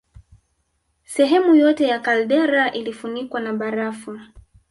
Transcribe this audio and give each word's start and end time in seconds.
Sehemu 1.03 1.55
yote 1.55 1.87
ya 1.87 1.99
kaldera 1.99 2.71
ilifunikwa 2.71 3.39
na 3.39 3.53
barafu 3.53 4.19